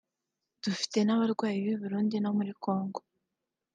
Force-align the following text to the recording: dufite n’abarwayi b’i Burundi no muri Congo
dufite 0.63 0.97
n’abarwayi 1.03 1.57
b’i 1.65 1.75
Burundi 1.81 2.15
no 2.23 2.31
muri 2.37 2.51
Congo 2.63 2.99